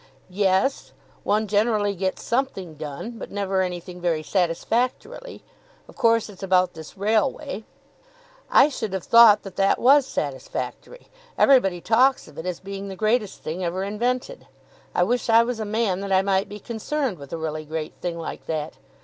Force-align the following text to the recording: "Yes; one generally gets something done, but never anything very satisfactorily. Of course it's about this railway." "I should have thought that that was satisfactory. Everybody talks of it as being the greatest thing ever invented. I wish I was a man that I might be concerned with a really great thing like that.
"Yes; 0.31 0.93
one 1.21 1.45
generally 1.45 1.93
gets 1.93 2.23
something 2.23 2.73
done, 2.73 3.19
but 3.19 3.29
never 3.29 3.61
anything 3.61 4.01
very 4.01 4.23
satisfactorily. 4.23 5.43
Of 5.87 5.95
course 5.95 6.27
it's 6.27 6.41
about 6.41 6.73
this 6.73 6.97
railway." 6.97 7.65
"I 8.49 8.67
should 8.67 8.93
have 8.93 9.03
thought 9.03 9.43
that 9.43 9.57
that 9.57 9.77
was 9.77 10.07
satisfactory. 10.07 11.05
Everybody 11.37 11.81
talks 11.81 12.27
of 12.27 12.39
it 12.39 12.47
as 12.47 12.59
being 12.59 12.87
the 12.87 12.95
greatest 12.95 13.43
thing 13.43 13.63
ever 13.63 13.83
invented. 13.83 14.47
I 14.95 15.03
wish 15.03 15.29
I 15.29 15.43
was 15.43 15.59
a 15.59 15.65
man 15.65 15.99
that 15.99 16.11
I 16.11 16.23
might 16.23 16.49
be 16.49 16.59
concerned 16.59 17.19
with 17.19 17.31
a 17.31 17.37
really 17.37 17.63
great 17.63 17.93
thing 18.01 18.17
like 18.17 18.47
that. 18.47 18.77